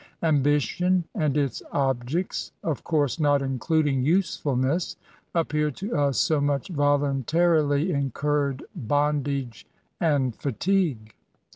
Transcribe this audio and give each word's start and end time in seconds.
Ambition 0.23 1.03
and 1.13 1.37
its 1.37 1.61
objects 1.71 2.51
(of 2.63 2.83
course, 2.83 3.19
not 3.19 3.43
including 3.43 4.01
usefulness) 4.03 4.95
appear 5.35 5.69
to 5.69 5.95
us 5.95 6.17
so 6.17 6.41
much 6.41 6.69
voluntarily 6.69 7.91
incurred 7.91 8.63
bondage 8.75 9.67
and 9.99 10.35
fatigue. 10.35 11.13